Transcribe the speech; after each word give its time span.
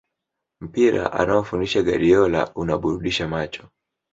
Mpira 0.61 1.11
anaofundisha 1.13 1.81
Guardiola 1.83 2.51
unaburudisha 2.55 3.27
macho 3.27 3.69